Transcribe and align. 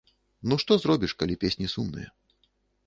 Ну 0.51 0.57
што 0.63 0.77
зробіш, 0.85 1.11
калі 1.21 1.39
песні 1.45 1.67
сумныя? 1.77 2.09